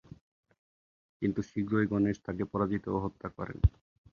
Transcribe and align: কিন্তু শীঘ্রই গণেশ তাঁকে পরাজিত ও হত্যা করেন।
কিন্তু 1.21 1.39
শীঘ্রই 1.41 1.85
গণেশ 1.91 2.17
তাঁকে 2.25 2.43
পরাজিত 2.51 2.83
ও 2.87 2.97
হত্যা 3.03 3.27
করেন। 3.37 3.59